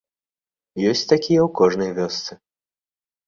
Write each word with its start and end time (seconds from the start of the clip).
Ёсць 0.91 1.03
такія 1.13 1.41
ў 1.43 1.45
кожнай 1.61 1.91
вёсцы. 1.99 2.31